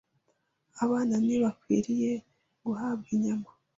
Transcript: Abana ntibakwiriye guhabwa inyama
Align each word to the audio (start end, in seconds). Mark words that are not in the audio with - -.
Abana 0.83 1.13
ntibakwiriye 1.23 2.11
guhabwa 2.65 3.07
inyama 3.15 3.49